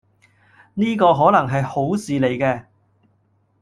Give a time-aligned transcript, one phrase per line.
[0.73, 2.65] 呢個可能係好事嚟嘅